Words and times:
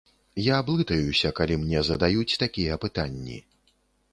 Я 0.43 0.55
блытаюся, 0.69 1.31
калі 1.39 1.57
мне 1.65 1.79
задаюць 1.91 2.39
такія 2.45 2.81
пытанні. 2.87 3.37